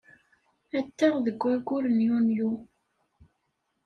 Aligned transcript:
Ad 0.77 0.85
t-taɣ 0.87 1.15
deg 1.25 1.41
wayyur 1.43 1.85
n 1.89 1.97
Yunyu. 2.07 2.51